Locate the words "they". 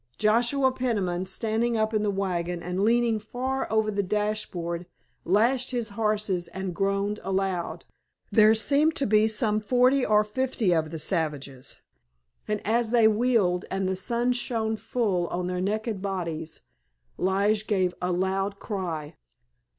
12.89-13.07